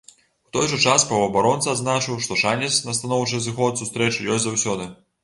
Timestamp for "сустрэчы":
3.83-4.27